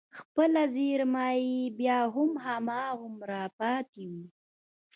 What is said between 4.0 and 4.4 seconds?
وي.